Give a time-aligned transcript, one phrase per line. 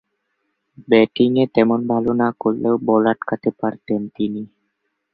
[0.87, 4.41] ব্যাটিংয়ে তেমন ভাল না করলেও বল আটকাতে পারতেন তিনি।